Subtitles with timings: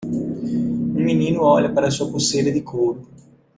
[0.03, 3.07] Um menino olha para sua pulseira de couro.